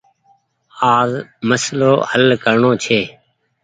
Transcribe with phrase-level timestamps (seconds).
[0.95, 1.11] آج
[1.49, 2.99] مسلو هل ڪرڻو ڇي۔